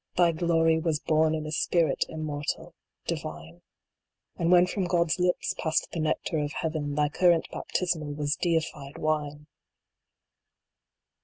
thy 0.15 0.31
glory 0.31 0.79
Was 0.79 0.99
born 0.99 1.35
in 1.35 1.45
a 1.45 1.51
spirit 1.51 2.05
Immortal, 2.09 2.73
divine; 3.05 3.61
And 4.35 4.51
when 4.51 4.65
from 4.65 4.85
God 4.85 5.09
s 5.11 5.19
lips 5.19 5.53
passed 5.59 5.89
the 5.93 5.99
nectar 5.99 6.39
of 6.39 6.53
heaven, 6.53 6.95
Thy 6.95 7.07
current 7.07 7.47
baptismal 7.51 8.11
was 8.13 8.35
deified 8.35 8.97
wine 8.97 9.45